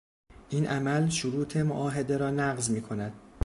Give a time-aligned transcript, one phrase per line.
[0.49, 3.13] این عمل شروط معاهده رانقض میکند.